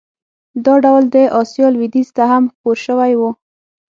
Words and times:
دا 0.65 0.73
ډول 0.83 1.03
د 1.15 1.17
اسیا 1.41 1.67
لوېدیځ 1.73 2.09
ته 2.17 2.23
هم 2.31 2.43
خپور 2.51 2.77
شوی 2.85 3.13
و. 3.19 3.21